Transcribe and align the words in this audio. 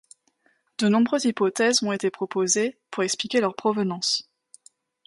De 0.79 0.87
nombreuses 0.87 1.25
hypothèses 1.25 1.83
ont 1.83 1.91
été 1.91 2.09
proposées 2.09 2.75
pour 2.89 3.03
expliquer 3.03 3.39
leur 3.39 3.55
provenance. 3.55 4.27